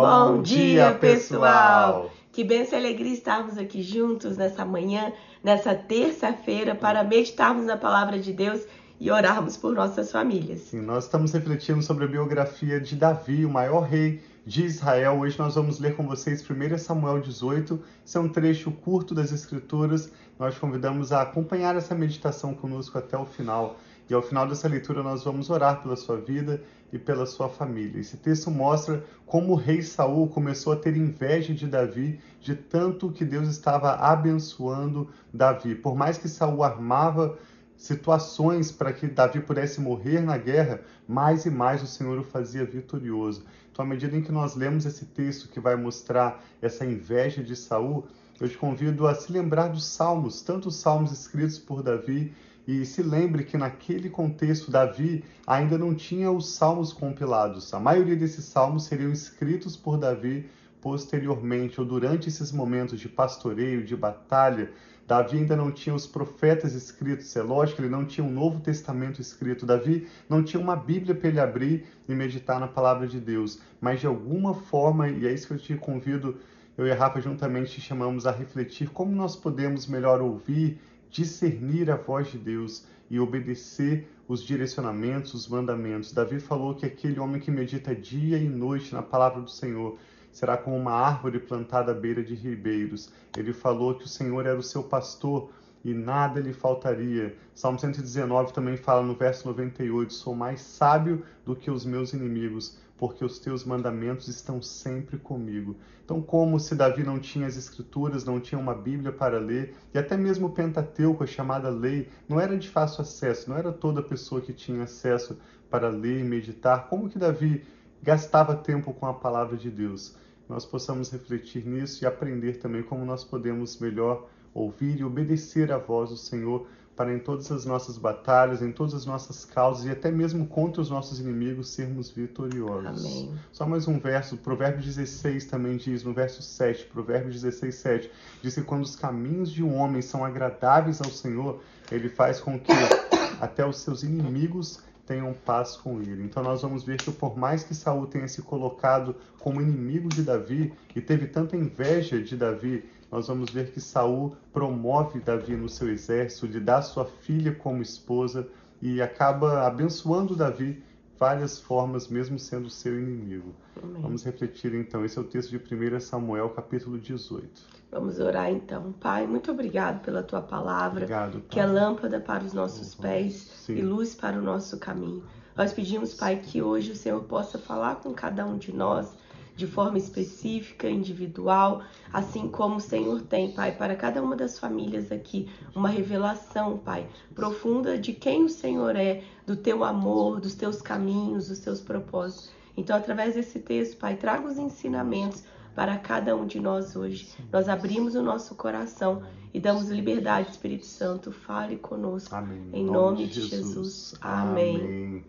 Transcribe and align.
Bom 0.00 0.42
dia, 0.42 0.92
pessoal! 0.94 2.10
Que 2.30 2.44
benção 2.44 2.78
e 2.78 2.82
alegria 2.82 3.12
estarmos 3.12 3.58
aqui 3.58 3.82
juntos 3.82 4.36
nessa 4.36 4.64
manhã, 4.64 5.12
nessa 5.42 5.74
terça-feira, 5.74 6.74
para 6.74 7.02
meditarmos 7.02 7.66
na 7.66 7.76
palavra 7.76 8.18
de 8.18 8.32
Deus 8.32 8.62
e 9.00 9.10
orarmos 9.10 9.56
por 9.56 9.74
nossas 9.74 10.12
famílias. 10.12 10.60
Sim, 10.60 10.82
nós 10.82 11.04
estamos 11.04 11.32
refletindo 11.32 11.82
sobre 11.82 12.04
a 12.04 12.08
biografia 12.08 12.80
de 12.80 12.94
Davi, 12.94 13.44
o 13.44 13.50
maior 13.50 13.80
rei 13.80 14.20
de 14.46 14.64
Israel. 14.64 15.18
Hoje 15.18 15.38
nós 15.38 15.56
vamos 15.56 15.80
ler 15.80 15.96
com 15.96 16.06
vocês 16.06 16.44
1 16.48 16.78
Samuel 16.78 17.20
18. 17.20 17.80
Isso 18.04 18.18
é 18.18 18.20
um 18.20 18.28
trecho 18.28 18.70
curto 18.70 19.14
das 19.14 19.32
Escrituras. 19.32 20.12
Nós 20.38 20.56
convidamos 20.56 21.12
a 21.12 21.22
acompanhar 21.22 21.76
essa 21.76 21.94
meditação 21.94 22.54
conosco 22.54 22.96
até 22.96 23.18
o 23.18 23.26
final. 23.26 23.76
E 24.08 24.14
ao 24.14 24.22
final 24.22 24.46
dessa 24.46 24.68
leitura 24.68 25.02
nós 25.02 25.24
vamos 25.24 25.50
orar 25.50 25.82
pela 25.82 25.96
sua 25.96 26.16
vida 26.16 26.62
e 26.92 26.98
pela 26.98 27.26
sua 27.26 27.48
família. 27.48 28.00
Esse 28.00 28.16
texto 28.16 28.50
mostra 28.50 29.04
como 29.26 29.52
o 29.52 29.56
rei 29.56 29.82
Saul 29.82 30.28
começou 30.28 30.72
a 30.72 30.76
ter 30.76 30.96
inveja 30.96 31.52
de 31.52 31.66
Davi, 31.66 32.18
de 32.40 32.54
tanto 32.54 33.12
que 33.12 33.24
Deus 33.24 33.48
estava 33.48 33.92
abençoando 33.92 35.08
Davi. 35.32 35.74
Por 35.74 35.94
mais 35.94 36.16
que 36.16 36.28
Saul 36.28 36.62
armava 36.62 37.38
situações 37.76 38.72
para 38.72 38.92
que 38.92 39.06
Davi 39.06 39.40
pudesse 39.40 39.80
morrer 39.80 40.20
na 40.20 40.36
guerra, 40.36 40.80
mais 41.06 41.46
e 41.46 41.50
mais 41.50 41.82
o 41.82 41.86
Senhor 41.86 42.18
o 42.18 42.24
fazia 42.24 42.64
vitorioso. 42.64 43.44
Então, 43.70 43.84
à 43.84 43.88
medida 43.88 44.16
em 44.16 44.22
que 44.22 44.32
nós 44.32 44.56
lemos 44.56 44.84
esse 44.84 45.04
texto 45.04 45.48
que 45.48 45.60
vai 45.60 45.76
mostrar 45.76 46.42
essa 46.60 46.84
inveja 46.84 47.42
de 47.44 47.54
Saul, 47.54 48.08
eu 48.40 48.48
te 48.48 48.56
convido 48.56 49.06
a 49.06 49.14
se 49.14 49.32
lembrar 49.32 49.68
dos 49.68 49.84
salmos, 49.84 50.42
tanto 50.42 50.68
os 50.68 50.76
salmos 50.76 51.10
escritos 51.12 51.58
por 51.58 51.82
Davi 51.82 52.32
e 52.66 52.84
se 52.84 53.02
lembre 53.02 53.44
que 53.44 53.56
naquele 53.56 54.10
contexto, 54.10 54.70
Davi 54.70 55.24
ainda 55.46 55.78
não 55.78 55.94
tinha 55.94 56.30
os 56.30 56.50
salmos 56.50 56.92
compilados. 56.92 57.72
A 57.72 57.80
maioria 57.80 58.14
desses 58.14 58.44
salmos 58.44 58.84
seriam 58.84 59.10
escritos 59.10 59.76
por 59.76 59.96
Davi 59.96 60.48
posteriormente 60.80 61.80
ou 61.80 61.86
durante 61.86 62.28
esses 62.28 62.52
momentos 62.52 63.00
de 63.00 63.08
pastoreio, 63.08 63.84
de 63.84 63.96
batalha. 63.96 64.70
Davi 65.06 65.38
ainda 65.38 65.56
não 65.56 65.72
tinha 65.72 65.94
os 65.94 66.06
profetas 66.06 66.74
escritos, 66.74 67.34
é 67.34 67.42
lógico, 67.42 67.80
ele 67.80 67.88
não 67.88 68.04
tinha 68.04 68.24
um 68.24 68.30
Novo 68.30 68.60
Testamento 68.60 69.20
escrito. 69.20 69.64
Davi 69.64 70.06
não 70.28 70.44
tinha 70.44 70.62
uma 70.62 70.76
Bíblia 70.76 71.14
para 71.14 71.28
ele 71.28 71.40
abrir 71.40 71.86
e 72.06 72.14
meditar 72.14 72.60
na 72.60 72.68
palavra 72.68 73.08
de 73.08 73.18
Deus. 73.18 73.58
Mas 73.80 74.00
de 74.00 74.06
alguma 74.06 74.52
forma, 74.52 75.08
e 75.08 75.26
é 75.26 75.32
isso 75.32 75.46
que 75.48 75.54
eu 75.54 75.58
te 75.58 75.74
convido, 75.74 76.36
eu 76.78 76.86
e 76.86 76.92
a 76.92 76.94
Rafa 76.94 77.20
juntamente 77.20 77.72
te 77.72 77.80
chamamos 77.80 78.24
a 78.24 78.30
refletir 78.30 78.88
como 78.90 79.10
nós 79.10 79.34
podemos 79.34 79.88
melhor 79.88 80.22
ouvir 80.22 80.80
discernir 81.10 81.90
a 81.90 81.96
voz 81.96 82.30
de 82.30 82.38
Deus 82.38 82.86
e 83.10 83.18
obedecer 83.18 84.08
os 84.28 84.44
direcionamentos, 84.44 85.34
os 85.34 85.48
mandamentos. 85.48 86.12
Davi 86.12 86.38
falou 86.38 86.76
que 86.76 86.86
aquele 86.86 87.18
homem 87.18 87.40
que 87.40 87.50
medita 87.50 87.96
dia 87.96 88.38
e 88.38 88.48
noite 88.48 88.94
na 88.94 89.02
palavra 89.02 89.40
do 89.40 89.50
Senhor 89.50 89.98
será 90.30 90.56
como 90.56 90.76
uma 90.76 90.92
árvore 90.92 91.40
plantada 91.40 91.90
à 91.90 91.94
beira 91.94 92.22
de 92.22 92.36
ribeiros. 92.36 93.10
Ele 93.36 93.52
falou 93.52 93.96
que 93.96 94.04
o 94.04 94.08
Senhor 94.08 94.46
era 94.46 94.58
o 94.58 94.62
seu 94.62 94.84
pastor 94.84 95.50
e 95.84 95.92
nada 95.92 96.38
lhe 96.38 96.52
faltaria. 96.52 97.36
Salmo 97.54 97.78
119 97.80 98.52
também 98.52 98.76
fala 98.76 99.02
no 99.02 99.14
verso 99.14 99.48
98: 99.48 100.12
Sou 100.12 100.34
mais 100.34 100.60
sábio 100.60 101.24
do 101.44 101.56
que 101.56 101.72
os 101.72 101.84
meus 101.84 102.12
inimigos, 102.12 102.78
porque 102.98 103.24
os 103.24 103.38
teus 103.38 103.64
mandamentos 103.64 104.26
estão 104.26 104.60
sempre 104.60 105.16
comigo. 105.16 105.76
Então, 106.04 106.20
como 106.20 106.58
se 106.58 106.74
Davi 106.74 107.04
não 107.04 107.18
tinha 107.18 107.46
as 107.46 107.56
escrituras, 107.56 108.24
não 108.24 108.40
tinha 108.40 108.58
uma 108.58 108.74
Bíblia 108.74 109.12
para 109.12 109.38
ler, 109.38 109.76
e 109.94 109.98
até 109.98 110.16
mesmo 110.16 110.48
o 110.48 110.50
Pentateuco, 110.50 111.22
a 111.22 111.26
chamada 111.26 111.70
lei, 111.70 112.08
não 112.28 112.40
era 112.40 112.58
de 112.58 112.68
fácil 112.68 113.02
acesso, 113.02 113.48
não 113.48 113.56
era 113.56 113.72
toda 113.72 114.02
pessoa 114.02 114.40
que 114.40 114.52
tinha 114.52 114.82
acesso 114.82 115.38
para 115.70 115.88
ler 115.88 116.20
e 116.20 116.24
meditar. 116.24 116.88
Como 116.88 117.08
que 117.08 117.18
Davi 117.18 117.64
gastava 118.02 118.54
tempo 118.56 118.92
com 118.92 119.06
a 119.06 119.14
palavra 119.14 119.56
de 119.56 119.70
Deus? 119.70 120.16
Nós 120.48 120.66
possamos 120.66 121.10
refletir 121.10 121.64
nisso 121.64 122.02
e 122.02 122.06
aprender 122.06 122.58
também 122.58 122.82
como 122.82 123.04
nós 123.04 123.22
podemos 123.22 123.78
melhor 123.78 124.28
ouvir 124.52 124.98
e 124.98 125.04
obedecer 125.04 125.70
à 125.70 125.78
voz 125.78 126.10
do 126.10 126.16
Senhor 126.16 126.66
para 126.98 127.14
em 127.14 127.20
todas 127.20 127.52
as 127.52 127.64
nossas 127.64 127.96
batalhas, 127.96 128.60
em 128.60 128.72
todas 128.72 128.92
as 128.92 129.06
nossas 129.06 129.44
causas 129.44 129.86
e 129.86 129.90
até 129.90 130.10
mesmo 130.10 130.48
contra 130.48 130.82
os 130.82 130.90
nossos 130.90 131.20
inimigos 131.20 131.70
sermos 131.70 132.10
vitoriosos. 132.10 133.06
Amém. 133.06 133.32
Só 133.52 133.64
mais 133.64 133.86
um 133.86 134.00
verso, 134.00 134.36
Provérbios 134.36 134.84
16 134.84 135.44
também 135.44 135.76
diz, 135.76 136.02
no 136.02 136.12
verso 136.12 136.42
7, 136.42 136.86
Provérbios 136.86 137.40
16, 137.40 137.72
7, 137.72 138.10
diz 138.42 138.56
que 138.56 138.62
quando 138.62 138.82
os 138.82 138.96
caminhos 138.96 139.52
de 139.52 139.62
um 139.62 139.76
homem 139.76 140.02
são 140.02 140.24
agradáveis 140.24 141.00
ao 141.00 141.08
Senhor, 141.08 141.60
ele 141.92 142.08
faz 142.08 142.40
com 142.40 142.58
que 142.58 142.72
até 143.40 143.64
os 143.64 143.78
seus 143.78 144.02
inimigos 144.02 144.80
tenham 145.06 145.32
paz 145.32 145.76
com 145.76 146.02
ele. 146.02 146.24
Então 146.24 146.42
nós 146.42 146.62
vamos 146.62 146.82
ver 146.82 146.98
que 146.98 147.12
por 147.12 147.38
mais 147.38 147.62
que 147.62 147.76
Saul 147.76 148.08
tenha 148.08 148.26
se 148.26 148.42
colocado 148.42 149.14
como 149.38 149.62
inimigo 149.62 150.08
de 150.08 150.22
Davi 150.22 150.72
e 150.96 151.00
teve 151.00 151.28
tanta 151.28 151.56
inveja 151.56 152.20
de 152.20 152.36
Davi, 152.36 152.84
nós 153.10 153.28
vamos 153.28 153.50
ver 153.50 153.70
que 153.70 153.80
Saul 153.80 154.36
promove 154.52 155.20
Davi 155.20 155.56
no 155.56 155.68
seu 155.68 155.90
exército, 155.90 156.46
lhe 156.46 156.60
dá 156.60 156.82
sua 156.82 157.04
filha 157.04 157.54
como 157.54 157.82
esposa 157.82 158.46
e 158.80 159.00
acaba 159.00 159.66
abençoando 159.66 160.36
Davi 160.36 160.82
várias 161.18 161.58
formas, 161.58 162.06
mesmo 162.08 162.38
sendo 162.38 162.70
seu 162.70 162.96
inimigo. 162.98 163.52
Amém. 163.82 164.00
Vamos 164.00 164.24
refletir 164.24 164.72
então. 164.74 165.04
Esse 165.04 165.18
é 165.18 165.20
o 165.20 165.24
texto 165.24 165.50
de 165.50 165.56
1 165.56 166.00
Samuel, 166.00 166.50
capítulo 166.50 166.98
18. 166.98 167.48
Vamos 167.90 168.20
orar 168.20 168.50
então. 168.50 168.92
Pai, 168.92 169.26
muito 169.26 169.50
obrigado 169.50 170.02
pela 170.02 170.22
tua 170.22 170.40
palavra, 170.40 171.04
obrigado, 171.04 171.42
que 171.48 171.58
é 171.58 171.66
lâmpada 171.66 172.20
para 172.20 172.44
os 172.44 172.52
nossos 172.52 172.94
uhum. 172.94 173.00
pés 173.00 173.34
Sim. 173.34 173.76
e 173.76 173.82
luz 173.82 174.14
para 174.14 174.38
o 174.38 174.42
nosso 174.42 174.78
caminho. 174.78 175.24
Nós 175.56 175.72
pedimos, 175.72 176.14
Pai, 176.14 176.36
que 176.36 176.62
hoje 176.62 176.92
o 176.92 176.96
Senhor 176.96 177.20
possa 177.24 177.58
falar 177.58 177.96
com 177.96 178.14
cada 178.14 178.46
um 178.46 178.56
de 178.56 178.72
nós 178.72 179.12
de 179.58 179.66
forma 179.66 179.98
específica, 179.98 180.88
individual, 180.88 181.82
assim 182.12 182.48
como 182.48 182.76
o 182.76 182.80
Senhor 182.80 183.20
tem, 183.22 183.50
Pai, 183.50 183.76
para 183.76 183.96
cada 183.96 184.22
uma 184.22 184.36
das 184.36 184.56
famílias 184.56 185.10
aqui, 185.10 185.50
uma 185.74 185.88
revelação, 185.88 186.78
Pai, 186.78 187.08
profunda 187.34 187.98
de 187.98 188.12
quem 188.12 188.44
o 188.44 188.48
Senhor 188.48 188.94
é, 188.94 189.24
do 189.44 189.56
teu 189.56 189.82
amor, 189.82 190.40
dos 190.40 190.54
teus 190.54 190.80
caminhos, 190.80 191.48
dos 191.48 191.58
teus 191.58 191.80
propósitos. 191.80 192.52
Então, 192.76 192.96
através 192.96 193.34
desse 193.34 193.58
texto, 193.58 193.96
Pai, 193.98 194.14
traga 194.14 194.46
os 194.46 194.58
ensinamentos 194.58 195.42
para 195.74 195.98
cada 195.98 196.36
um 196.36 196.46
de 196.46 196.60
nós 196.60 196.94
hoje. 196.94 197.28
Nós 197.52 197.68
abrimos 197.68 198.14
o 198.14 198.22
nosso 198.22 198.54
coração 198.54 199.24
e 199.52 199.58
damos 199.58 199.88
liberdade, 199.88 200.52
Espírito 200.52 200.86
Santo. 200.86 201.32
Fale 201.32 201.76
conosco. 201.76 202.32
Amém. 202.32 202.70
Em 202.72 202.84
nome, 202.84 203.26
de 203.26 203.40
Jesus. 203.40 203.50
Jesus. 203.50 204.14
Amém. 204.20 204.76
Amém. 204.76 205.24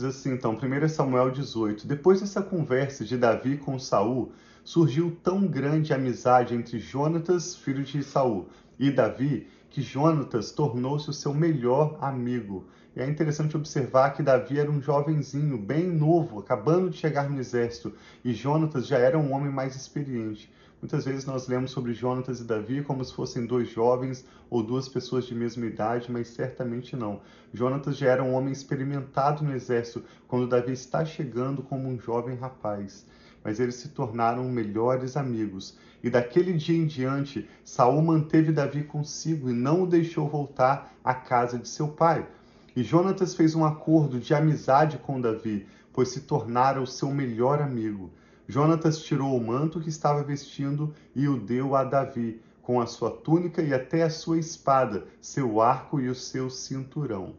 Diz 0.00 0.16
assim, 0.16 0.32
então, 0.32 0.52
1 0.56 0.88
Samuel 0.88 1.30
18. 1.30 1.86
Depois 1.86 2.22
dessa 2.22 2.40
conversa 2.40 3.04
de 3.04 3.18
Davi 3.18 3.58
com 3.58 3.78
Saul, 3.78 4.32
surgiu 4.64 5.14
tão 5.22 5.46
grande 5.46 5.92
amizade 5.92 6.54
entre 6.54 6.78
Jonatas, 6.78 7.54
filho 7.54 7.84
de 7.84 8.02
Saul, 8.02 8.48
e 8.78 8.90
Davi, 8.90 9.46
que 9.68 9.82
Jonatas 9.82 10.52
tornou-se 10.52 11.10
o 11.10 11.12
seu 11.12 11.34
melhor 11.34 11.98
amigo. 12.00 12.64
E 12.96 13.00
é 13.02 13.06
interessante 13.06 13.58
observar 13.58 14.14
que 14.14 14.22
Davi 14.22 14.58
era 14.58 14.70
um 14.70 14.80
jovenzinho, 14.80 15.58
bem 15.58 15.86
novo, 15.86 16.38
acabando 16.38 16.88
de 16.88 16.96
chegar 16.96 17.28
no 17.28 17.38
exército, 17.38 17.92
e 18.24 18.32
Jonatas 18.32 18.86
já 18.86 18.96
era 18.96 19.18
um 19.18 19.34
homem 19.34 19.52
mais 19.52 19.76
experiente. 19.76 20.50
Muitas 20.80 21.04
vezes 21.04 21.26
nós 21.26 21.46
lemos 21.46 21.72
sobre 21.72 21.92
Jonatas 21.92 22.40
e 22.40 22.44
Davi 22.44 22.82
como 22.82 23.04
se 23.04 23.12
fossem 23.12 23.44
dois 23.44 23.68
jovens 23.68 24.24
ou 24.48 24.62
duas 24.62 24.88
pessoas 24.88 25.26
de 25.26 25.34
mesma 25.34 25.66
idade, 25.66 26.10
mas 26.10 26.28
certamente 26.28 26.96
não. 26.96 27.20
Jonatas 27.52 27.98
já 27.98 28.08
era 28.08 28.22
um 28.22 28.32
homem 28.32 28.50
experimentado 28.50 29.44
no 29.44 29.54
exército 29.54 30.02
quando 30.26 30.48
Davi 30.48 30.72
está 30.72 31.04
chegando 31.04 31.62
como 31.62 31.86
um 31.86 32.00
jovem 32.00 32.34
rapaz. 32.34 33.04
Mas 33.44 33.60
eles 33.60 33.74
se 33.74 33.90
tornaram 33.90 34.44
melhores 34.44 35.18
amigos. 35.18 35.76
E 36.02 36.08
daquele 36.08 36.54
dia 36.54 36.78
em 36.78 36.86
diante, 36.86 37.46
Saul 37.62 38.00
manteve 38.00 38.50
Davi 38.50 38.82
consigo 38.82 39.50
e 39.50 39.52
não 39.52 39.82
o 39.82 39.86
deixou 39.86 40.30
voltar 40.30 40.94
à 41.04 41.12
casa 41.12 41.58
de 41.58 41.68
seu 41.68 41.88
pai. 41.88 42.26
E 42.74 42.82
Jonatas 42.82 43.34
fez 43.34 43.54
um 43.54 43.66
acordo 43.66 44.18
de 44.18 44.32
amizade 44.32 44.96
com 44.96 45.20
Davi, 45.20 45.66
pois 45.92 46.08
se 46.08 46.22
tornara 46.22 46.80
o 46.80 46.86
seu 46.86 47.10
melhor 47.10 47.60
amigo. 47.60 48.10
Jonatas 48.50 49.00
tirou 49.00 49.36
o 49.36 49.40
manto 49.40 49.78
que 49.78 49.88
estava 49.88 50.24
vestindo 50.24 50.92
e 51.14 51.28
o 51.28 51.38
deu 51.38 51.76
a 51.76 51.84
Davi, 51.84 52.42
com 52.60 52.80
a 52.80 52.86
sua 52.86 53.08
túnica 53.08 53.62
e 53.62 53.72
até 53.72 54.02
a 54.02 54.10
sua 54.10 54.38
espada, 54.38 55.06
seu 55.20 55.60
arco 55.60 56.00
e 56.00 56.08
o 56.08 56.14
seu 56.16 56.50
cinturão. 56.50 57.34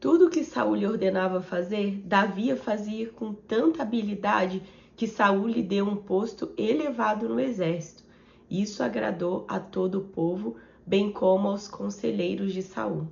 Tudo 0.00 0.28
que 0.28 0.42
Saul 0.42 0.74
lhe 0.74 0.86
ordenava 0.86 1.40
fazer, 1.40 2.02
Davi 2.04 2.56
fazia 2.56 3.08
com 3.08 3.32
tanta 3.32 3.82
habilidade 3.82 4.60
que 4.96 5.06
Saul 5.06 5.46
lhe 5.46 5.62
deu 5.62 5.86
um 5.86 5.94
posto 5.94 6.52
elevado 6.58 7.28
no 7.28 7.38
exército. 7.38 8.02
Isso 8.50 8.82
agradou 8.82 9.46
a 9.48 9.60
todo 9.60 9.98
o 9.98 10.04
povo, 10.08 10.56
bem 10.84 11.12
como 11.12 11.46
aos 11.46 11.68
conselheiros 11.68 12.52
de 12.52 12.62
Saul. 12.62 13.06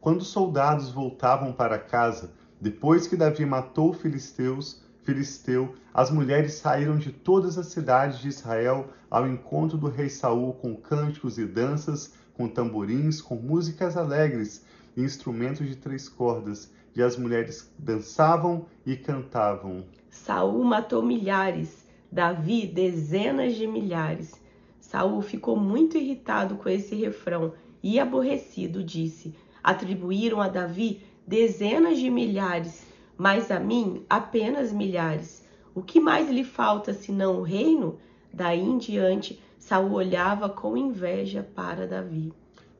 Quando 0.00 0.22
os 0.22 0.28
soldados 0.28 0.88
voltavam 0.90 1.52
para 1.52 1.78
casa, 1.78 2.32
depois 2.58 3.06
que 3.06 3.16
Davi 3.16 3.44
matou 3.44 3.90
os 3.90 3.98
filisteus, 4.00 4.82
filisteu, 5.02 5.74
as 5.92 6.10
mulheres 6.10 6.54
saíram 6.54 6.96
de 6.96 7.12
todas 7.12 7.58
as 7.58 7.66
cidades 7.66 8.18
de 8.18 8.28
Israel 8.28 8.88
ao 9.10 9.28
encontro 9.28 9.76
do 9.76 9.88
rei 9.88 10.08
Saul 10.08 10.54
com 10.54 10.76
cânticos 10.76 11.38
e 11.38 11.44
danças, 11.44 12.14
com 12.34 12.48
tamborins, 12.48 13.20
com 13.20 13.34
músicas 13.34 13.96
alegres 13.96 14.64
e 14.96 15.02
instrumentos 15.02 15.66
de 15.66 15.76
três 15.76 16.08
cordas, 16.08 16.70
e 16.94 17.02
as 17.02 17.16
mulheres 17.16 17.70
dançavam 17.78 18.66
e 18.84 18.96
cantavam. 18.96 19.84
Saul 20.10 20.62
matou 20.62 21.02
milhares, 21.02 21.86
Davi 22.10 22.66
dezenas 22.66 23.54
de 23.54 23.66
milhares. 23.66 24.32
Saul 24.78 25.22
ficou 25.22 25.56
muito 25.56 25.96
irritado 25.96 26.56
com 26.56 26.68
esse 26.68 26.94
refrão 26.94 27.54
e 27.82 27.98
aborrecido 27.98 28.84
disse: 28.84 29.34
Atribuíram 29.62 30.40
a 30.40 30.48
Davi 30.48 31.00
dezenas 31.26 31.98
de 31.98 32.10
milhares, 32.10 32.84
mas 33.22 33.52
a 33.52 33.60
mim 33.60 34.04
apenas 34.10 34.72
milhares. 34.72 35.46
O 35.72 35.80
que 35.80 36.00
mais 36.00 36.28
lhe 36.28 36.42
falta 36.42 36.92
senão 36.92 37.38
o 37.38 37.42
reino? 37.44 37.96
Daí 38.34 38.60
em 38.60 38.76
diante, 38.78 39.40
Saul 39.60 39.92
olhava 39.92 40.48
com 40.48 40.76
inveja 40.76 41.48
para 41.54 41.86
Davi. 41.86 42.32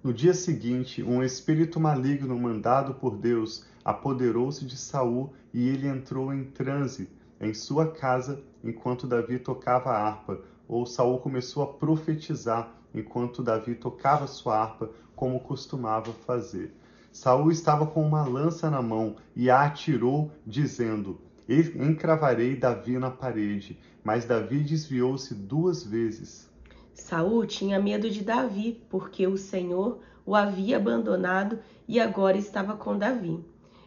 No 0.03 0.13
dia 0.13 0.35
seguinte, 0.35 1.01
um 1.01 1.23
espírito 1.23 1.79
maligno 1.79 2.37
mandado 2.37 2.95
por 2.95 3.17
Deus 3.17 3.65
apoderou-se 3.85 4.65
de 4.65 4.77
Saul 4.77 5.33
e 5.55 5.69
ele 5.69 5.87
entrou 5.87 6.35
em 6.35 6.43
transe 6.43 7.09
em 7.41 7.55
sua 7.55 7.93
casa 7.93 8.43
enquanto 8.65 9.07
Davi 9.07 9.39
tocava 9.39 9.91
a 9.91 10.09
harpa, 10.09 10.41
ou 10.67 10.85
Saul 10.85 11.21
começou 11.21 11.63
a 11.63 11.69
profetizar 11.69 12.75
enquanto 12.93 13.45
Davi 13.45 13.77
tocava 13.77 14.27
sua 14.27 14.61
harpa, 14.61 14.91
como 15.15 15.39
costumava 15.39 16.13
fazer. 16.27 16.75
Saul 17.13 17.51
estava 17.51 17.87
com 17.87 18.03
uma 18.03 18.25
lança 18.25 18.71
na 18.71 18.81
mão 18.81 19.17
e 19.37 19.51
a 19.51 19.65
atirou, 19.65 20.31
dizendo: 20.47 21.21
Encravarei 21.49 22.57
Davi 22.57 22.99
na 22.99 23.11
parede. 23.11 23.79
Mas 24.03 24.25
Davi 24.25 24.61
desviou-se 24.61 25.35
duas 25.35 25.85
vezes. 25.85 26.51
Saul 26.95 27.47
tinha 27.47 27.79
medo 27.79 28.11
de 28.11 28.25
Davi, 28.25 28.83
porque 28.89 29.27
o 29.27 29.37
Senhor 29.37 30.01
o 30.25 30.35
havia 30.35 30.77
abandonado 30.77 31.59
e 31.87 32.01
agora 32.01 32.37
estava 32.37 32.77
com 32.77 32.97
Davi. 32.97 33.45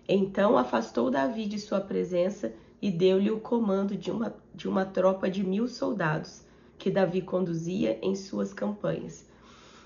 Então 0.07 0.57
afastou 0.57 1.10
Davi 1.10 1.48
de 1.48 1.60
sua 1.60 1.81
presença 1.81 2.54
e 2.81 2.92
deu-lhe 2.92 3.31
o 3.31 3.39
comando 3.39 3.98
de 3.98 4.12
uma, 4.12 4.36
de 4.54 4.68
uma 4.68 4.86
tropa 4.86 5.30
de 5.30 5.44
mil 5.44 5.68
soldados 5.68 6.44
que 6.77 6.92
Davi 6.92 7.22
conduzia 7.22 7.98
em 8.01 8.16
suas 8.16 8.54
campanhas. 8.54 9.25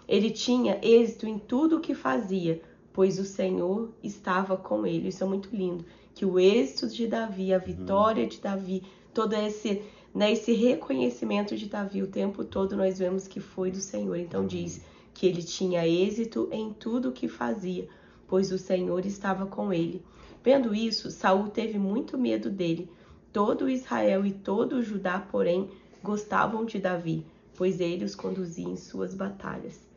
Ele 0.07 0.31
tinha 0.31 0.79
êxito 0.81 1.27
em 1.27 1.37
tudo 1.37 1.77
o 1.77 1.79
que 1.79 1.93
fazia, 1.93 2.61
pois 2.93 3.19
o 3.19 3.25
Senhor 3.25 3.89
estava 4.03 4.57
com 4.57 4.85
ele. 4.85 5.09
Isso 5.09 5.23
é 5.23 5.27
muito 5.27 5.55
lindo. 5.55 5.85
Que 6.13 6.25
o 6.25 6.39
êxito 6.39 6.87
de 6.87 7.07
Davi, 7.07 7.53
a 7.53 7.57
uhum. 7.57 7.63
vitória 7.63 8.27
de 8.27 8.39
Davi, 8.39 8.83
todo 9.13 9.33
esse, 9.33 9.81
né, 10.13 10.31
esse 10.31 10.53
reconhecimento 10.53 11.55
de 11.55 11.67
Davi 11.67 12.01
o 12.01 12.07
tempo 12.07 12.43
todo 12.43 12.75
nós 12.75 12.99
vemos 12.99 13.27
que 13.27 13.39
foi 13.39 13.71
do 13.71 13.79
Senhor. 13.79 14.17
Então 14.17 14.45
diz 14.45 14.81
que 15.13 15.27
ele 15.27 15.43
tinha 15.43 15.87
êxito 15.87 16.47
em 16.51 16.71
tudo 16.71 17.09
o 17.09 17.11
que 17.11 17.27
fazia, 17.27 17.87
pois 18.27 18.51
o 18.51 18.57
Senhor 18.57 19.05
estava 19.05 19.45
com 19.45 19.73
ele. 19.73 20.03
Vendo 20.43 20.73
isso, 20.73 21.11
Saul 21.11 21.49
teve 21.49 21.77
muito 21.77 22.17
medo 22.17 22.49
dele. 22.49 22.89
Todo 23.31 23.69
Israel 23.69 24.25
e 24.25 24.31
todo 24.31 24.77
o 24.77 24.81
Judá, 24.81 25.19
porém, 25.19 25.69
gostavam 26.01 26.65
de 26.65 26.79
Davi, 26.79 27.25
pois 27.55 27.79
ele 27.79 28.05
os 28.05 28.15
conduzia 28.15 28.67
em 28.67 28.77
suas 28.77 29.13
batalhas. 29.13 29.88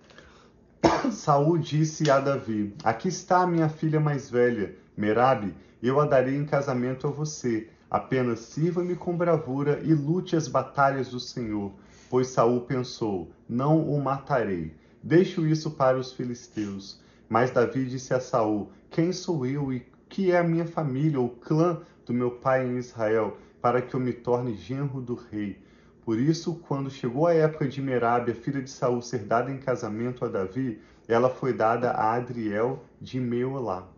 Saul 1.10 1.58
disse 1.58 2.08
a 2.10 2.20
Davi: 2.20 2.75
Aqui 2.84 3.08
está 3.08 3.43
a 3.43 3.46
minha 3.46 3.69
filha 3.69 3.99
mais 3.99 4.31
velha, 4.31 4.76
Merabe, 4.96 5.54
eu 5.82 6.00
a 6.00 6.06
darei 6.06 6.37
em 6.37 6.44
casamento 6.44 7.08
a 7.08 7.10
você. 7.10 7.69
Apenas 7.90 8.40
sirva-me 8.40 8.94
com 8.94 9.16
bravura 9.16 9.81
e 9.82 9.93
lute 9.93 10.37
as 10.37 10.46
batalhas 10.46 11.08
do 11.08 11.19
Senhor. 11.19 11.72
Pois 12.08 12.28
Saul 12.28 12.60
pensou: 12.62 13.32
Não 13.49 13.81
o 13.81 14.00
matarei. 14.02 14.75
Deixo 15.02 15.46
isso 15.46 15.72
para 15.72 15.99
os 15.99 16.12
filisteus. 16.12 17.00
Mas 17.28 17.50
Davi 17.50 17.84
disse 17.84 18.14
a 18.14 18.20
Saul: 18.20 18.70
Quem 18.90 19.12
sou 19.12 19.44
eu 19.44 19.72
e 19.72 19.84
que 20.08 20.31
é 20.31 20.38
a 20.38 20.44
minha 20.44 20.66
família, 20.66 21.20
o 21.20 21.28
clã 21.28 21.81
do 22.06 22.14
meu 22.14 22.31
pai 22.31 22.66
em 22.66 22.76
Israel, 22.76 23.37
para 23.60 23.82
que 23.82 23.94
eu 23.94 24.00
me 24.00 24.12
torne 24.12 24.55
genro 24.55 25.00
do 25.00 25.14
rei? 25.14 25.60
Por 26.05 26.19
isso, 26.19 26.56
quando 26.66 26.90
chegou 26.90 27.26
a 27.26 27.34
época 27.34 27.66
de 27.69 27.81
Merabe, 27.81 28.32
a 28.32 28.34
filha 28.34 28.60
de 28.60 28.70
Saul, 28.70 29.00
ser 29.00 29.20
dada 29.20 29.50
em 29.50 29.58
casamento 29.58 30.25
a 30.25 30.28
Davi, 30.28 30.81
ela 31.08 31.28
foi 31.28 31.52
dada 31.52 31.90
a 31.90 32.14
Adriel 32.14 32.82
de 33.00 33.19
Meolá. 33.19 33.88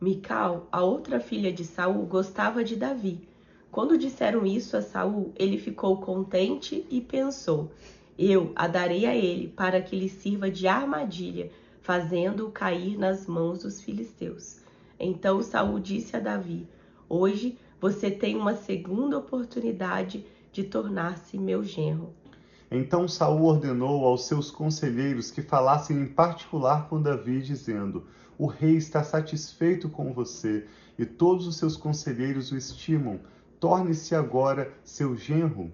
Mical, 0.00 0.66
a 0.72 0.82
outra 0.82 1.20
filha 1.20 1.52
de 1.52 1.64
Saul, 1.64 2.06
gostava 2.06 2.64
de 2.64 2.74
Davi. 2.74 3.28
Quando 3.70 3.98
disseram 3.98 4.44
isso 4.44 4.76
a 4.76 4.82
Saul, 4.82 5.32
ele 5.36 5.58
ficou 5.58 5.98
contente 5.98 6.86
e 6.90 7.00
pensou: 7.00 7.70
Eu 8.18 8.50
a 8.56 8.66
darei 8.66 9.06
a 9.06 9.14
ele 9.14 9.48
para 9.48 9.80
que 9.80 9.94
lhe 9.94 10.08
sirva 10.08 10.50
de 10.50 10.66
armadilha, 10.66 11.50
fazendo-o 11.80 12.50
cair 12.50 12.98
nas 12.98 13.26
mãos 13.26 13.62
dos 13.62 13.80
filisteus. 13.80 14.60
Então 14.98 15.42
Saul 15.42 15.78
disse 15.78 16.16
a 16.16 16.20
Davi: 16.20 16.66
Hoje 17.08 17.58
você 17.80 18.10
tem 18.10 18.36
uma 18.36 18.54
segunda 18.54 19.18
oportunidade 19.18 20.24
de 20.52 20.64
tornar-se 20.64 21.38
meu 21.38 21.62
genro. 21.62 22.12
Então 22.70 23.08
Saul 23.08 23.42
ordenou 23.42 24.04
aos 24.04 24.26
seus 24.26 24.48
conselheiros 24.48 25.30
que 25.30 25.42
falassem 25.42 26.00
em 26.00 26.06
particular 26.06 26.88
com 26.88 27.02
Davi, 27.02 27.42
dizendo: 27.42 28.06
O 28.38 28.46
rei 28.46 28.76
está 28.76 29.02
satisfeito 29.02 29.88
com 29.88 30.12
você 30.12 30.66
e 30.96 31.04
todos 31.04 31.48
os 31.48 31.56
seus 31.56 31.76
conselheiros 31.76 32.52
o 32.52 32.56
estimam. 32.56 33.18
Torne-se 33.58 34.14
agora 34.14 34.72
seu 34.84 35.16
genro. 35.16 35.72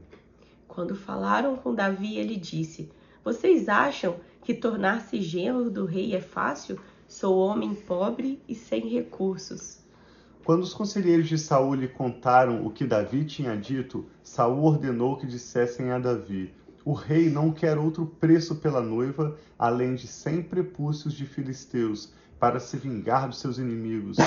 Quando 0.67 0.97
falaram 0.97 1.57
com 1.57 1.75
Davi, 1.75 2.17
ele 2.17 2.37
disse: 2.37 2.91
Vocês 3.23 3.69
acham 3.69 4.17
que 4.43 4.55
tornar-se 4.55 5.21
genro 5.21 5.71
do 5.71 5.85
rei 5.85 6.15
é 6.15 6.21
fácil? 6.21 6.79
Sou 7.07 7.39
homem 7.39 7.75
pobre 7.75 8.41
e 8.49 8.55
sem 8.55 8.89
recursos. 8.89 9.85
Quando 10.45 10.63
os 10.63 10.73
conselheiros 10.73 11.29
de 11.29 11.37
Saul 11.37 11.75
lhe 11.75 11.89
contaram 11.89 12.65
o 12.65 12.71
que 12.71 12.87
Davi 12.87 13.25
tinha 13.25 13.57
dito, 13.57 14.07
Saul 14.23 14.65
ordenou 14.65 15.17
que 15.17 15.27
dissessem 15.27 15.91
a 15.91 15.99
Davi: 15.99 16.55
O 16.87 16.93
rei 16.93 17.29
não 17.29 17.51
quer 17.51 17.77
outro 17.77 18.07
preço 18.07 18.55
pela 18.55 18.81
noiva, 18.81 19.37
além 19.59 19.97
de 19.97 20.07
cem 20.07 20.41
prepúcios 20.41 21.15
de 21.15 21.27
filisteus, 21.27 22.13
para 22.39 22.61
se 22.61 22.77
vingar 22.77 23.29
dos 23.29 23.41
seus 23.41 23.59
inimigos. 23.59 24.19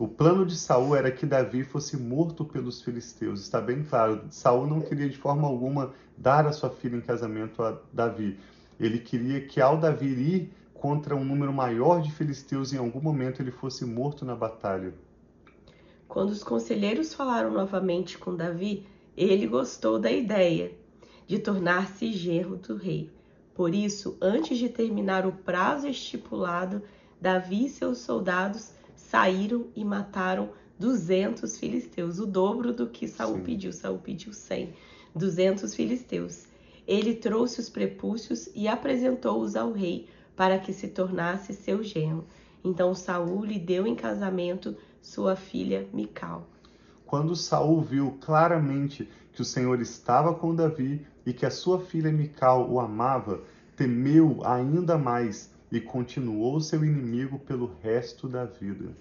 O 0.00 0.08
plano 0.08 0.44
de 0.44 0.56
Saul 0.56 0.96
era 0.96 1.12
que 1.12 1.24
Davi 1.24 1.62
fosse 1.62 1.96
morto 1.96 2.44
pelos 2.44 2.82
filisteus. 2.82 3.40
Está 3.40 3.60
bem 3.60 3.84
claro, 3.84 4.20
Saul 4.30 4.66
não 4.66 4.80
queria 4.80 5.08
de 5.08 5.16
forma 5.16 5.46
alguma 5.46 5.94
dar 6.18 6.44
a 6.44 6.50
sua 6.50 6.70
filha 6.70 6.96
em 6.96 7.00
casamento 7.00 7.62
a 7.62 7.78
Davi. 7.92 8.36
Ele 8.80 8.98
queria 8.98 9.46
que 9.46 9.60
ao 9.60 9.78
Davi 9.78 10.06
ir 10.06 10.52
contra 10.74 11.14
um 11.14 11.24
número 11.24 11.52
maior 11.52 12.02
de 12.02 12.10
filisteus, 12.10 12.72
em 12.72 12.78
algum 12.78 13.00
momento 13.00 13.40
ele 13.40 13.52
fosse 13.52 13.84
morto 13.84 14.24
na 14.24 14.34
batalha. 14.34 14.92
Quando 16.08 16.30
os 16.30 16.42
conselheiros 16.42 17.14
falaram 17.14 17.52
novamente 17.52 18.18
com 18.18 18.34
Davi, 18.34 18.88
ele 19.16 19.46
gostou 19.46 20.00
da 20.00 20.10
ideia 20.10 20.81
de 21.32 21.38
tornar-se 21.38 22.12
genro 22.12 22.56
do 22.56 22.76
rei. 22.76 23.10
Por 23.54 23.74
isso, 23.74 24.18
antes 24.20 24.58
de 24.58 24.68
terminar 24.68 25.26
o 25.26 25.32
prazo 25.32 25.88
estipulado, 25.88 26.82
Davi 27.18 27.64
e 27.64 27.70
seus 27.70 28.00
soldados 28.00 28.72
saíram 28.94 29.68
e 29.74 29.82
mataram 29.82 30.50
200 30.78 31.56
filisteus, 31.56 32.18
o 32.18 32.26
dobro 32.26 32.70
do 32.70 32.86
que 32.86 33.08
Saul 33.08 33.36
Sim. 33.36 33.44
pediu. 33.44 33.72
Saul 33.72 33.96
pediu 33.96 34.30
100, 34.30 34.74
200 35.14 35.74
filisteus. 35.74 36.44
Ele 36.86 37.14
trouxe 37.14 37.60
os 37.60 37.70
prepúcios 37.70 38.50
e 38.54 38.68
apresentou-os 38.68 39.56
ao 39.56 39.72
rei 39.72 40.08
para 40.36 40.58
que 40.58 40.74
se 40.74 40.88
tornasse 40.88 41.54
seu 41.54 41.82
genro. 41.82 42.26
Então 42.62 42.94
Saul 42.94 43.42
lhe 43.42 43.58
deu 43.58 43.86
em 43.86 43.94
casamento 43.94 44.76
sua 45.00 45.34
filha 45.34 45.88
Mical. 45.94 46.46
Quando 47.06 47.34
Saul 47.34 47.80
viu 47.80 48.18
claramente 48.20 49.08
que 49.32 49.42
o 49.42 49.44
Senhor 49.44 49.80
estava 49.80 50.34
com 50.34 50.54
Davi 50.54 51.06
e 51.24 51.32
que 51.32 51.46
a 51.46 51.50
sua 51.50 51.80
filha 51.80 52.12
Mical 52.12 52.70
o 52.70 52.78
amava, 52.78 53.40
temeu 53.76 54.40
ainda 54.44 54.98
mais 54.98 55.50
e 55.70 55.80
continuou 55.80 56.60
seu 56.60 56.84
inimigo 56.84 57.38
pelo 57.38 57.72
resto 57.82 58.28
da 58.28 58.44
vida. 58.44 58.94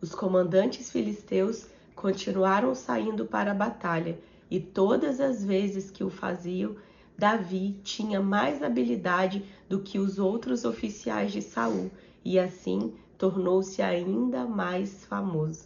Os 0.00 0.14
comandantes 0.14 0.90
filisteus 0.90 1.66
continuaram 1.94 2.74
saindo 2.74 3.26
para 3.26 3.52
a 3.52 3.54
batalha, 3.54 4.18
e 4.50 4.60
todas 4.60 5.20
as 5.20 5.44
vezes 5.44 5.90
que 5.90 6.04
o 6.04 6.10
faziam, 6.10 6.76
Davi 7.16 7.78
tinha 7.82 8.20
mais 8.20 8.62
habilidade 8.62 9.44
do 9.68 9.80
que 9.80 9.98
os 9.98 10.18
outros 10.18 10.64
oficiais 10.64 11.32
de 11.32 11.40
Saul 11.40 11.90
e 12.24 12.38
assim 12.38 12.92
tornou-se 13.16 13.80
ainda 13.80 14.44
mais 14.44 15.04
famoso. 15.04 15.64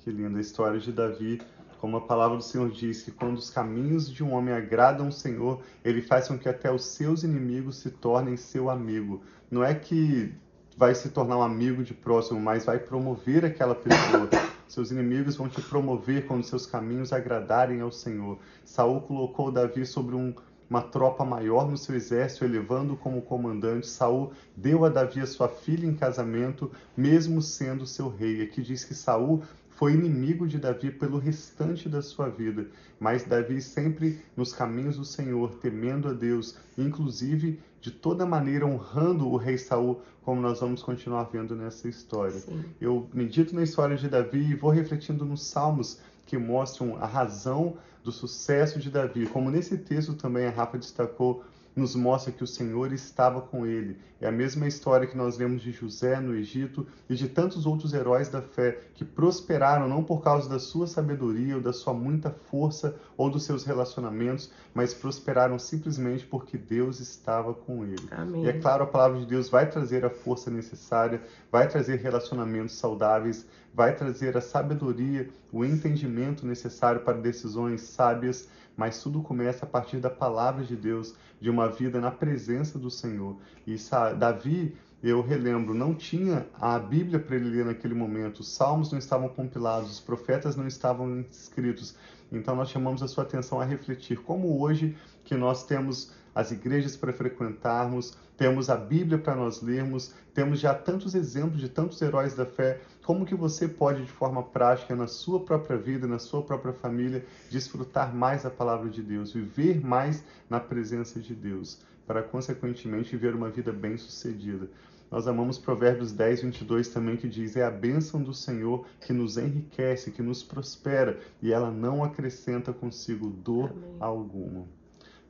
Que 0.00 0.10
linda 0.10 0.38
a 0.38 0.40
história 0.40 0.78
de 0.78 0.92
Davi. 0.92 1.40
Como 1.82 1.96
a 1.96 2.00
palavra 2.00 2.36
do 2.36 2.44
Senhor 2.44 2.70
diz 2.70 3.02
que 3.02 3.10
quando 3.10 3.38
os 3.38 3.50
caminhos 3.50 4.08
de 4.08 4.22
um 4.22 4.34
homem 4.34 4.54
agradam 4.54 5.08
o 5.08 5.12
Senhor, 5.12 5.60
ele 5.84 6.00
faz 6.00 6.28
com 6.28 6.38
que 6.38 6.48
até 6.48 6.70
os 6.70 6.84
seus 6.84 7.24
inimigos 7.24 7.78
se 7.78 7.90
tornem 7.90 8.36
seu 8.36 8.70
amigo. 8.70 9.20
Não 9.50 9.64
é 9.64 9.74
que 9.74 10.32
vai 10.76 10.94
se 10.94 11.08
tornar 11.08 11.38
um 11.38 11.42
amigo 11.42 11.82
de 11.82 11.92
próximo, 11.92 12.38
mas 12.38 12.66
vai 12.66 12.78
promover 12.78 13.44
aquela 13.44 13.74
pessoa. 13.74 14.30
Seus 14.68 14.92
inimigos 14.92 15.34
vão 15.34 15.48
te 15.48 15.60
promover 15.60 16.24
quando 16.24 16.44
seus 16.44 16.66
caminhos 16.66 17.12
agradarem 17.12 17.80
ao 17.80 17.90
Senhor. 17.90 18.38
Saul 18.64 19.00
colocou 19.00 19.50
Davi 19.50 19.84
sobre 19.84 20.14
um 20.14 20.32
uma 20.72 20.80
tropa 20.80 21.22
maior 21.22 21.70
no 21.70 21.76
seu 21.76 21.94
exército, 21.94 22.46
elevando 22.46 22.96
como 22.96 23.20
comandante. 23.20 23.86
Saul 23.86 24.32
deu 24.56 24.86
a 24.86 24.88
Davi 24.88 25.20
a 25.20 25.26
sua 25.26 25.46
filha 25.46 25.86
em 25.86 25.94
casamento, 25.94 26.70
mesmo 26.96 27.42
sendo 27.42 27.86
seu 27.86 28.08
rei. 28.08 28.40
Aqui 28.40 28.62
diz 28.62 28.82
que 28.82 28.94
Saul 28.94 29.42
foi 29.82 29.94
inimigo 29.94 30.46
de 30.46 30.58
Davi 30.58 30.92
pelo 30.92 31.18
restante 31.18 31.88
da 31.88 32.00
sua 32.00 32.28
vida, 32.28 32.68
mas 33.00 33.24
Davi 33.24 33.60
sempre 33.60 34.20
nos 34.36 34.52
caminhos 34.52 34.96
do 34.96 35.04
Senhor, 35.04 35.56
temendo 35.56 36.06
a 36.06 36.12
Deus, 36.12 36.56
inclusive 36.78 37.58
de 37.80 37.90
toda 37.90 38.24
maneira 38.24 38.64
honrando 38.64 39.28
o 39.28 39.36
rei 39.36 39.58
Saul, 39.58 40.00
como 40.22 40.40
nós 40.40 40.60
vamos 40.60 40.84
continuar 40.84 41.24
vendo 41.24 41.56
nessa 41.56 41.88
história. 41.88 42.38
Sim. 42.38 42.64
Eu 42.80 43.08
medito 43.12 43.56
na 43.56 43.64
história 43.64 43.96
de 43.96 44.08
Davi 44.08 44.52
e 44.52 44.54
vou 44.54 44.70
refletindo 44.70 45.24
nos 45.24 45.42
salmos 45.42 45.98
que 46.26 46.38
mostram 46.38 46.96
a 47.02 47.04
razão 47.04 47.76
do 48.04 48.12
sucesso 48.12 48.78
de 48.78 48.88
Davi, 48.88 49.26
como 49.26 49.50
nesse 49.50 49.76
texto 49.76 50.14
também 50.14 50.46
a 50.46 50.50
Rafa 50.50 50.78
destacou 50.78 51.42
nos 51.74 51.94
mostra 51.94 52.32
que 52.32 52.44
o 52.44 52.46
Senhor 52.46 52.92
estava 52.92 53.40
com 53.40 53.66
ele. 53.66 53.96
É 54.20 54.28
a 54.28 54.32
mesma 54.32 54.68
história 54.68 55.06
que 55.06 55.16
nós 55.16 55.36
vemos 55.36 55.62
de 55.62 55.72
José 55.72 56.20
no 56.20 56.34
Egito 56.34 56.86
e 57.08 57.14
de 57.14 57.28
tantos 57.28 57.66
outros 57.66 57.92
heróis 57.92 58.28
da 58.28 58.40
fé 58.40 58.78
que 58.94 59.04
prosperaram 59.04 59.88
não 59.88 60.04
por 60.04 60.22
causa 60.22 60.48
da 60.48 60.58
sua 60.58 60.86
sabedoria 60.86 61.56
ou 61.56 61.60
da 61.60 61.72
sua 61.72 61.92
muita 61.92 62.30
força 62.30 62.94
ou 63.16 63.28
dos 63.28 63.44
seus 63.44 63.64
relacionamentos, 63.64 64.50
mas 64.72 64.94
prosperaram 64.94 65.58
simplesmente 65.58 66.26
porque 66.26 66.56
Deus 66.56 67.00
estava 67.00 67.52
com 67.52 67.84
ele. 67.84 68.06
Amém. 68.10 68.44
E 68.44 68.48
é 68.48 68.52
claro, 68.52 68.84
a 68.84 68.86
palavra 68.86 69.18
de 69.18 69.26
Deus 69.26 69.48
vai 69.48 69.68
trazer 69.68 70.04
a 70.04 70.10
força 70.10 70.50
necessária, 70.50 71.20
vai 71.50 71.68
trazer 71.68 71.96
relacionamentos 71.96 72.76
saudáveis, 72.76 73.46
vai 73.74 73.96
trazer 73.96 74.36
a 74.36 74.40
sabedoria, 74.40 75.28
o 75.50 75.64
entendimento 75.64 76.46
necessário 76.46 77.00
para 77.00 77.18
decisões 77.18 77.80
sábias 77.80 78.48
mas 78.76 79.02
tudo 79.02 79.22
começa 79.22 79.64
a 79.64 79.68
partir 79.68 79.98
da 79.98 80.10
palavra 80.10 80.64
de 80.64 80.76
Deus, 80.76 81.14
de 81.40 81.50
uma 81.50 81.68
vida 81.68 82.00
na 82.00 82.10
presença 82.10 82.78
do 82.78 82.90
Senhor. 82.90 83.36
E 83.66 83.76
Davi, 84.18 84.76
eu 85.02 85.20
relembro, 85.20 85.74
não 85.74 85.94
tinha 85.94 86.46
a 86.60 86.78
Bíblia 86.78 87.18
para 87.18 87.36
ele 87.36 87.50
ler 87.50 87.64
naquele 87.64 87.94
momento, 87.94 88.40
os 88.40 88.48
salmos 88.48 88.90
não 88.90 88.98
estavam 88.98 89.28
compilados, 89.28 89.90
os 89.90 90.00
profetas 90.00 90.56
não 90.56 90.66
estavam 90.66 91.24
escritos. 91.30 91.96
Então 92.30 92.54
nós 92.54 92.70
chamamos 92.70 93.02
a 93.02 93.08
sua 93.08 93.24
atenção 93.24 93.60
a 93.60 93.64
refletir 93.64 94.18
como 94.18 94.60
hoje 94.60 94.96
que 95.24 95.34
nós 95.34 95.64
temos 95.64 96.12
as 96.34 96.50
igrejas 96.50 96.96
para 96.96 97.12
frequentarmos, 97.12 98.16
temos 98.36 98.70
a 98.70 98.76
Bíblia 98.76 99.18
para 99.18 99.36
nós 99.36 99.60
lermos, 99.60 100.14
temos 100.34 100.58
já 100.58 100.74
tantos 100.74 101.14
exemplos 101.14 101.60
de 101.60 101.68
tantos 101.68 102.00
heróis 102.00 102.34
da 102.34 102.46
fé, 102.46 102.80
como 103.04 103.26
que 103.26 103.34
você 103.34 103.68
pode 103.68 104.04
de 104.04 104.10
forma 104.10 104.42
prática 104.42 104.96
na 104.96 105.06
sua 105.06 105.40
própria 105.40 105.76
vida, 105.76 106.06
na 106.06 106.18
sua 106.18 106.42
própria 106.42 106.72
família, 106.72 107.24
desfrutar 107.50 108.14
mais 108.14 108.44
da 108.44 108.50
palavra 108.50 108.88
de 108.88 109.02
Deus, 109.02 109.32
viver 109.32 109.84
mais 109.84 110.24
na 110.48 110.58
presença 110.58 111.20
de 111.20 111.34
Deus, 111.34 111.80
para 112.06 112.22
consequentemente 112.22 113.10
viver 113.10 113.34
uma 113.34 113.50
vida 113.50 113.72
bem-sucedida. 113.72 114.68
Nós 115.10 115.28
amamos 115.28 115.58
Provérbios 115.58 116.10
10, 116.10 116.42
22 116.42 116.88
também, 116.88 117.18
que 117.18 117.28
diz: 117.28 117.54
É 117.54 117.64
a 117.64 117.70
bênção 117.70 118.22
do 118.22 118.32
Senhor 118.32 118.86
que 119.02 119.12
nos 119.12 119.36
enriquece, 119.36 120.10
que 120.10 120.22
nos 120.22 120.42
prospera, 120.42 121.20
e 121.42 121.52
ela 121.52 121.70
não 121.70 122.02
acrescenta 122.02 122.72
consigo 122.72 123.28
dor 123.28 123.72
Amém. 123.72 123.96
alguma 124.00 124.81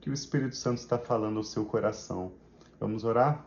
que 0.03 0.11
o 0.11 0.13
Espírito 0.13 0.57
Santo 0.57 0.79
está 0.79 0.99
falando 0.99 1.37
ao 1.37 1.45
seu 1.45 1.65
coração. 1.65 2.33
Vamos 2.81 3.05
orar? 3.05 3.47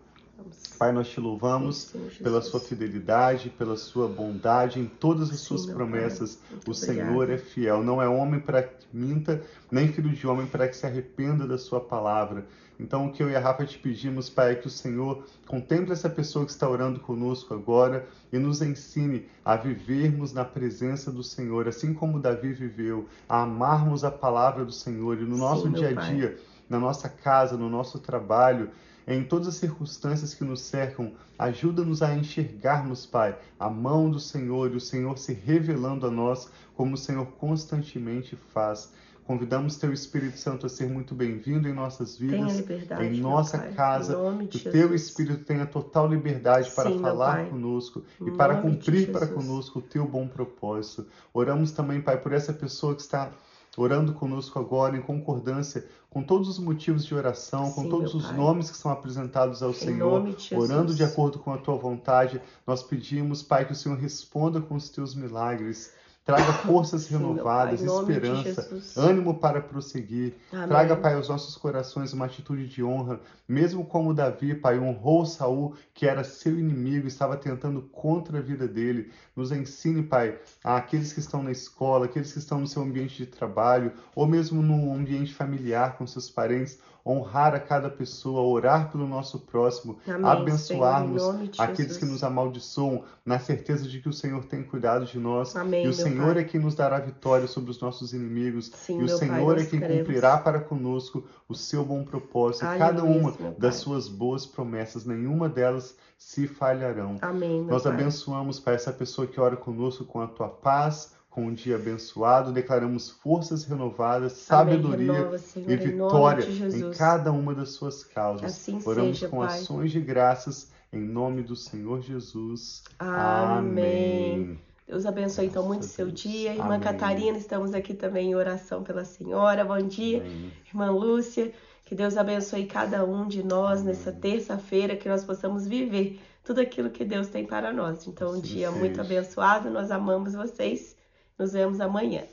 Pai, 0.78 0.92
nós 0.92 1.08
te 1.08 1.20
louvamos 1.20 1.92
Sim, 1.92 2.10
pela 2.22 2.42
sua 2.42 2.60
fidelidade, 2.60 3.50
pela 3.50 3.78
sua 3.78 4.08
bondade 4.08 4.80
em 4.80 4.86
todas 4.86 5.30
as 5.30 5.40
Sim, 5.40 5.46
suas 5.46 5.66
promessas. 5.66 6.40
O 6.68 6.74
Senhor 6.74 7.30
é 7.30 7.38
fiel, 7.38 7.84
não 7.84 8.02
é 8.02 8.08
homem 8.08 8.40
para 8.40 8.64
que 8.64 8.86
minta, 8.92 9.42
nem 9.72 9.88
filho 9.88 10.10
de 10.10 10.28
homem 10.28 10.46
para 10.46 10.68
que 10.68 10.76
se 10.76 10.86
arrependa 10.86 11.48
da 11.48 11.58
sua 11.58 11.80
palavra. 11.80 12.46
Então, 12.78 13.06
o 13.06 13.12
que 13.12 13.24
eu 13.24 13.30
e 13.30 13.36
a 13.36 13.40
Rafa 13.40 13.66
te 13.66 13.78
pedimos, 13.78 14.30
Pai, 14.30 14.52
é 14.52 14.56
que 14.56 14.68
o 14.68 14.70
Senhor 14.70 15.24
contemple 15.48 15.94
essa 15.94 16.10
pessoa 16.10 16.46
que 16.46 16.52
está 16.52 16.70
orando 16.70 17.00
conosco 17.00 17.54
agora 17.54 18.06
e 18.34 18.38
nos 18.38 18.62
ensine 18.62 19.26
a 19.46 19.56
vivermos 19.56 20.34
na 20.34 20.44
presença 20.44 21.10
do 21.10 21.24
Senhor, 21.24 21.70
assim 21.70 21.94
como 21.94 22.20
Davi 22.20 22.52
viveu, 22.52 23.08
a 23.30 23.44
amarmos 23.44 24.04
a 24.04 24.12
palavra 24.12 24.66
do 24.66 24.74
Senhor. 24.74 25.18
E 25.20 25.24
no 25.24 25.38
nosso 25.38 25.68
Sim, 25.68 25.72
dia 25.72 25.90
a 25.90 25.94
dia, 25.94 26.38
na 26.70 26.78
nossa 26.78 27.08
casa, 27.08 27.56
no 27.56 27.70
nosso 27.70 27.98
trabalho, 28.00 28.70
em 29.08 29.24
todas 29.24 29.48
as 29.48 29.56
circunstâncias 29.56 30.34
que 30.34 30.44
nos 30.44 30.62
cercam, 30.62 31.14
ajuda-nos 31.38 32.02
a 32.02 32.16
enxergarmos, 32.16 33.06
Pai, 33.06 33.38
a 33.60 33.70
mão 33.70 34.10
do 34.10 34.20
Senhor 34.20 34.72
e 34.72 34.76
o 34.76 34.82
Senhor 34.82 35.18
se 35.18 35.34
revelando 35.34 36.08
a 36.08 36.12
nós 36.12 36.50
como 36.76 36.96
o 36.96 36.98
Senhor 36.98 37.26
constantemente 37.40 38.36
faz. 38.54 38.92
Convidamos 39.26 39.78
Teu 39.78 39.92
Espírito 39.92 40.38
Santo 40.38 40.68
a 40.68 40.70
ser 40.70 40.88
muito 40.88 41.16
bem-vindo 41.16 41.68
em 41.68 41.74
nossas 41.74 42.16
vidas, 42.16 42.64
em 43.02 43.20
nossa 43.20 43.58
casa. 43.58 44.16
que 44.52 44.58
o 44.58 44.72
Teu 44.72 44.94
Espírito 44.94 45.44
tenha 45.44 45.66
total 45.66 46.08
liberdade 46.08 46.70
para 46.72 46.92
Sim, 46.92 47.00
falar 47.00 47.50
conosco 47.50 48.04
e 48.22 48.30
para 48.30 48.62
cumprir 48.62 49.12
para 49.12 49.26
conosco 49.26 49.80
o 49.80 49.82
Teu 49.82 50.08
bom 50.08 50.28
propósito. 50.28 51.08
Oramos 51.34 51.72
também, 51.72 52.02
Pai, 52.02 52.22
por 52.22 52.34
essa 52.34 52.54
pessoa 52.54 52.94
que 52.94 53.02
está 53.02 53.32
orando 53.78 54.14
conosco 54.14 54.58
agora 54.60 54.98
em 54.98 55.02
concordância 55.02 55.86
com 56.10 56.24
todos 56.24 56.48
os 56.48 56.58
motivos 56.58 57.06
de 57.06 57.14
oração, 57.14 57.72
com 57.74 57.84
Sim, 57.84 57.90
todos 57.90 58.14
os 58.14 58.32
nomes 58.32 58.72
que 58.72 58.78
são 58.78 58.90
apresentados 58.90 59.62
ao 59.62 59.72
em 59.72 59.74
Senhor, 59.74 60.24
de 60.32 60.56
orando 60.56 60.96
de 60.96 61.04
acordo 61.04 61.40
com 61.40 61.52
a 61.52 61.58
tua 61.58 61.76
vontade. 61.76 62.42
Nós 62.66 62.82
pedimos, 62.82 63.44
Pai, 63.44 63.66
que 63.66 63.74
o 63.74 63.76
Senhor 63.76 63.98
responda 63.98 64.62
com 64.62 64.76
os 64.76 64.88
teus 64.88 65.14
milagres. 65.14 65.94
Traga 66.26 66.54
forças 66.66 67.08
renovadas, 67.08 67.82
Sim, 67.82 68.00
esperança, 68.00 68.82
ânimo 68.98 69.36
para 69.36 69.62
prosseguir. 69.62 70.34
Amém. 70.52 70.68
Traga, 70.68 70.96
Pai, 70.98 71.14
aos 71.14 71.30
nossos 71.30 71.56
corações 71.56 72.14
uma 72.14 72.26
atitude 72.26 72.68
de 72.68 72.84
honra, 72.84 73.22
mesmo 73.48 73.86
como 73.86 74.12
Davi, 74.12 74.56
Pai, 74.56 74.80
honrou 74.80 75.24
Saul, 75.24 75.76
que 75.94 76.08
era 76.08 76.24
seu 76.24 76.58
inimigo, 76.58 77.08
estava 77.08 77.38
tentando 77.38 77.84
contra 77.84 78.40
a 78.40 78.42
vida 78.42 78.68
dele. 78.68 79.12
Nos 79.36 79.52
ensine, 79.52 80.02
Pai, 80.02 80.40
aqueles 80.64 81.14
que 81.14 81.20
estão 81.20 81.44
na 81.44 81.52
escola, 81.52 82.06
aqueles 82.06 82.34
que 82.34 82.40
estão 82.40 82.60
no 82.60 82.66
seu 82.66 82.82
ambiente 82.82 83.18
de 83.18 83.28
trabalho, 83.28 83.94
ou 84.16 84.26
mesmo 84.26 84.64
no 84.64 84.94
ambiente 84.94 85.32
familiar 85.32 85.96
com 85.96 86.08
seus 86.08 86.28
parentes, 86.28 86.80
honrar 87.06 87.54
a 87.54 87.60
cada 87.60 87.90
pessoa, 87.90 88.42
orar 88.42 88.92
pelo 88.92 89.08
nosso 89.08 89.40
próximo, 89.40 90.00
Amém, 90.08 90.26
abençoarmos 90.26 91.22
Senhor, 91.22 91.50
aqueles 91.60 91.98
que 91.98 92.06
nos 92.06 92.24
amaldiçoam, 92.24 93.04
na 93.24 93.38
certeza 93.38 93.88
de 93.88 94.02
que 94.02 94.10
o 94.10 94.14
Senhor 94.14 94.44
tem 94.46 94.64
cuidado 94.64 95.06
de 95.06 95.20
nós. 95.20 95.56
Amém, 95.56 95.86
e 95.86 95.88
o 95.88 95.94
Senhor 95.94 96.34
Pai. 96.34 96.44
é 96.44 96.46
quem 96.46 96.60
nos 96.60 96.74
dará 96.74 97.00
vitória 97.00 97.48
sobre 97.48 97.70
os 97.70 97.80
nossos 97.80 98.14
inimigos. 98.14 98.72
Sim, 98.74 99.02
e 99.02 99.04
o 99.04 99.10
Senhor 99.10 99.56
Pai, 99.56 99.64
é 99.64 99.68
quem 99.68 99.80
queremos. 99.80 100.08
cumprirá 100.08 100.38
para 100.38 100.60
conosco 100.60 101.24
o 101.48 101.54
seu 101.54 101.86
bom 101.86 102.04
propósito. 102.04 102.66
Aleluia, 102.66 102.88
cada 102.88 103.04
uma 103.04 103.34
das 103.58 103.76
suas 103.76 104.08
boas 104.08 104.46
promessas, 104.46 105.06
nenhuma 105.06 105.48
delas 105.48 105.96
se 106.18 106.48
falharão. 106.48 107.18
Amém, 107.22 107.64
Nós 107.66 107.86
abençoamos, 107.86 108.60
Pai, 108.60 108.76
essa 108.76 108.92
pessoa 108.92 109.28
que 109.28 109.40
ora 109.40 109.56
conosco 109.56 110.06
com 110.06 110.22
a 110.22 110.28
tua 110.28 110.48
paz, 110.48 111.14
com 111.36 111.48
um 111.48 111.54
dia 111.54 111.76
abençoado, 111.76 112.54
declaramos 112.54 113.10
forças 113.10 113.66
renovadas, 113.66 114.50
Amém. 114.50 114.76
sabedoria 114.76 115.12
Renova, 115.12 115.38
Senhor, 115.38 115.70
e 115.70 115.76
vitória 115.76 116.46
em, 116.46 116.80
em, 116.80 116.92
cada 116.92 117.30
uma 117.30 117.54
das 117.54 117.72
suas 117.72 118.06
causas. 118.06 118.54
Assim 118.54 118.80
Oramos 118.86 119.20
seja, 119.20 119.28
com 119.28 119.40
Pai. 119.40 119.48
ações 119.48 119.92
de 119.92 120.00
graças 120.00 120.72
em 120.94 121.02
nome 121.02 121.44
do 121.44 121.54
Senhor 121.54 122.00
Jesus. 122.02 122.86
Amém. 122.98 124.46
Amém. 124.46 124.60
Deus 124.88 125.06
abençoe 125.06 125.48
então 125.48 125.68
muito 125.68 125.82
o 125.82 125.88
seu 125.88 126.10
dia. 126.10 126.54
Irmã 126.54 126.76
Amém. 126.76 126.80
Catarina, 126.80 127.38
estamos 127.38 127.74
aqui 127.74 127.94
também 127.94 128.30
em 128.30 128.36
oração 128.36 128.82
pela 128.82 129.04
senhora. 129.04 129.66
Bom 129.66 129.82
dia, 129.82 130.22
Amém. 130.22 130.54
irmã 130.66 130.90
Lúcia. 130.90 131.52
Que 131.84 131.94
Deus 131.96 132.16
abençoe 132.16 132.66
cada 132.66 133.04
um 133.04 133.28
de 133.28 133.44
nós 133.44 133.84
nessa 133.84 134.10
terça-feira, 134.10 134.96
que 134.96 135.10
nós 135.10 135.26
possamos 135.26 135.68
viver 135.68 136.18
tudo 136.46 136.62
aquilo 136.62 136.90
que 136.90 137.04
Deus 137.04 137.28
tem 137.28 137.46
para 137.46 137.74
nós. 137.74 138.08
Então, 138.08 138.36
um 138.36 138.40
dia 138.40 138.70
seja. 138.70 138.80
muito 138.80 139.02
abençoado. 139.02 139.70
Nós 139.70 139.92
amamos 139.92 140.34
vocês. 140.34 140.95
Nos 141.38 141.54
vemos 141.54 141.80
amanhã. 141.80 142.26